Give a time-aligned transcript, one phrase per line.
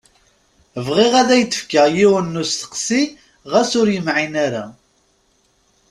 [0.85, 3.01] Bɣiɣ ad ak-d-fkeɣ yiwen n usteqsi
[3.51, 4.65] ɣas ur yemɛin ara.